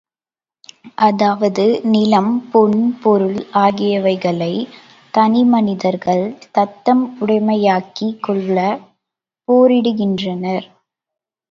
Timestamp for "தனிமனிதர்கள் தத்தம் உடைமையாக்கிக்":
5.13-8.19